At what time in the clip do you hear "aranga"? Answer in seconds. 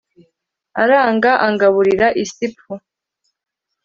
0.81-1.31